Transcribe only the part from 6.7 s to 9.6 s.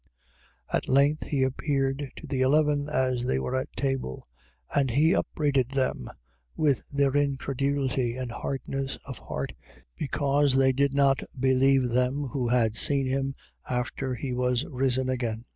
their incredulity and hardness of heart,